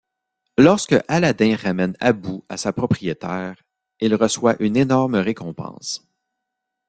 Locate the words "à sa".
2.49-2.73